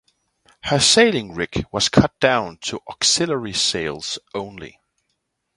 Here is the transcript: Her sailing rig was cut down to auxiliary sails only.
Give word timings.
Her 0.63 0.79
sailing 0.79 1.35
rig 1.35 1.67
was 1.71 1.87
cut 1.87 2.19
down 2.19 2.57
to 2.61 2.79
auxiliary 2.89 3.53
sails 3.53 4.17
only. 4.33 4.79